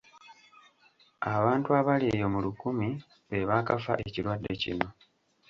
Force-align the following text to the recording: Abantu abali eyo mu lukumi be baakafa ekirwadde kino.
Abantu 1.35 1.69
abali 1.79 2.05
eyo 2.15 2.27
mu 2.33 2.39
lukumi 2.45 2.89
be 3.27 3.39
baakafa 3.49 3.93
ekirwadde 4.07 4.51
kino. 4.61 4.87